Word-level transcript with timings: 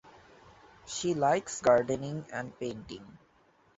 She 0.87 1.13
likes 1.13 1.61
gardening 1.61 2.25
and 2.33 2.57
painting. 2.59 3.19